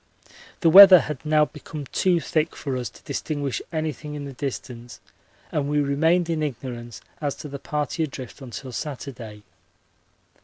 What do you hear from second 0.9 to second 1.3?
had